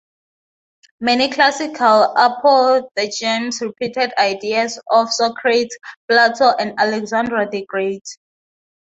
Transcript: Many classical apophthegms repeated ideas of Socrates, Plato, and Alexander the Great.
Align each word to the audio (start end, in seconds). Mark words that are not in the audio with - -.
Many 0.99 1.29
classical 1.29 2.15
apophthegms 2.17 3.61
repeated 3.61 4.11
ideas 4.17 4.81
of 4.89 5.11
Socrates, 5.13 5.77
Plato, 6.09 6.55
and 6.57 6.73
Alexander 6.79 7.47
the 7.47 7.63
Great. 7.69 8.01